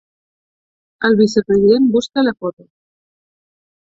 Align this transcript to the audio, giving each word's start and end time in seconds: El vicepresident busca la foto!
El 1.09 1.17
vicepresident 1.19 1.85
busca 1.99 2.23
la 2.29 2.33
foto! 2.39 2.65